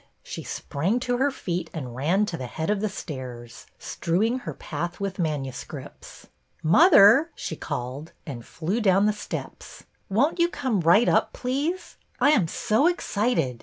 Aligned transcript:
She 0.23 0.41
sprang 0.41 0.99
to 1.01 1.17
her 1.17 1.29
feet 1.29 1.69
and 1.75 1.95
ran 1.95 2.25
to 2.25 2.35
the 2.35 2.47
head 2.47 2.71
of 2.71 2.81
the 2.81 2.89
stairs, 2.89 3.67
strewing 3.77 4.39
her 4.39 4.55
path 4.55 4.99
with 4.99 5.19
manuscripts. 5.19 6.25
Mother!" 6.63 7.29
she 7.35 7.55
called, 7.55 8.11
and 8.25 8.43
she 8.43 8.49
flew 8.49 8.81
down 8.81 9.05
the 9.05 9.13
steps,'' 9.13 9.83
won't 10.09 10.39
you 10.39 10.47
come 10.49 10.81
right 10.81 11.07
up, 11.07 11.33
please? 11.33 11.97
I 12.19 12.31
am 12.31 12.47
so 12.47 12.87
excited. 12.87 13.59